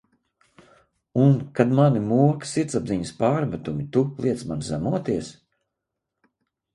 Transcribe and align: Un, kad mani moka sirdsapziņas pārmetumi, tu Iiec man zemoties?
Un, 1.25 1.33
kad 1.59 1.73
mani 1.79 1.99
moka 2.11 2.47
sirdsapziņas 2.53 3.11
pārmetumi, 3.19 3.85
tu 3.97 4.03
Iiec 4.25 4.41
man 4.53 4.65
zemoties? 4.69 5.31